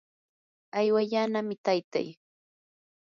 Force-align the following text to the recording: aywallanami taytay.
aywallanami 0.77 1.55
taytay. 1.65 2.07